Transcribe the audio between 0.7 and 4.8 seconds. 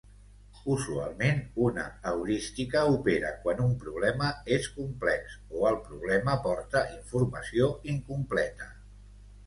Usualment, una heurística opera quan un problema és